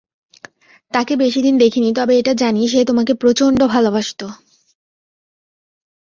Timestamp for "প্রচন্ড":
3.13-3.59